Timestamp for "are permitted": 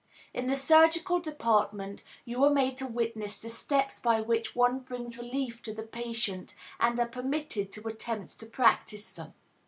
6.99-7.71